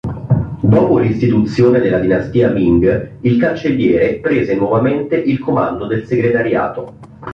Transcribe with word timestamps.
Dopo 0.63 0.97
l'istituzione 0.97 1.79
della 1.79 1.99
dinastia 1.99 2.49
Ming, 2.49 3.17
il 3.19 3.37
Cancelliere 3.37 4.15
prese 4.15 4.55
nuovamente 4.55 5.15
il 5.15 5.37
comando 5.37 5.85
del 5.85 6.07
Segretariato. 6.07 6.95